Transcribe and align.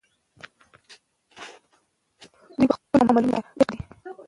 دی 2.59 2.65
په 2.69 2.75
خپلو 2.79 2.97
عملونو 3.09 3.37
کې 3.43 3.47
صادق 3.47 3.67
دی. 3.71 3.79